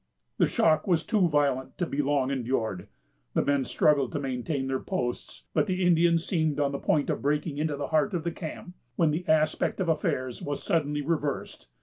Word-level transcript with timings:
The 0.39 0.47
shock 0.47 0.87
was 0.87 1.05
too 1.05 1.27
violent 1.27 1.77
to 1.77 1.85
be 1.85 2.01
long 2.01 2.31
endured. 2.31 2.87
The 3.35 3.45
men 3.45 3.63
struggled 3.63 4.11
to 4.13 4.19
maintain 4.19 4.65
their 4.65 4.79
posts; 4.79 5.43
but 5.53 5.67
the 5.67 5.83
Indians 5.85 6.25
seemed 6.25 6.59
on 6.59 6.71
the 6.71 6.79
point 6.79 7.11
of 7.11 7.21
breaking 7.21 7.59
into 7.59 7.75
the 7.75 7.89
heart 7.89 8.15
of 8.15 8.23
the 8.23 8.31
camp, 8.31 8.73
when 8.95 9.11
the 9.11 9.27
aspect 9.27 9.79
of 9.79 9.87
affairs 9.89 10.41
was 10.41 10.63
suddenly 10.63 11.03
reversed. 11.03 11.67